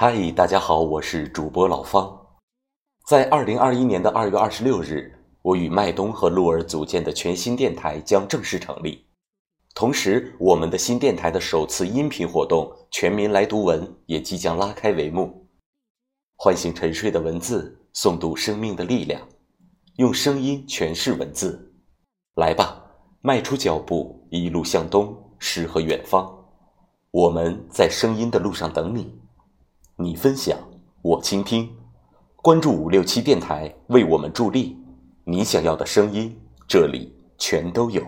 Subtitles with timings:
[0.00, 2.16] 嗨，大家好，我是主播老方。
[3.08, 5.12] 在二零二一年的二月二十六日，
[5.42, 9.04] 我与麦冬和鹿儿组建的全新电台将正式成立。
[9.74, 15.48] 同时，我们的新电台的首次音频活动“全民来读文”也即将拉开帷幕。
[16.36, 19.20] 唤醒沉睡的文字，诵读生命的力量，
[19.96, 21.74] 用声音诠释文字。
[22.36, 22.84] 来吧，
[23.20, 26.32] 迈出脚步，一路向东，诗和远方。
[27.10, 29.12] 我们在声音的路上等你。
[30.00, 30.56] 你分享，
[31.02, 31.68] 我倾听。
[32.36, 34.78] 关注五六七电台，为我们助力。
[35.24, 38.00] 你想要的声音，这里全都有。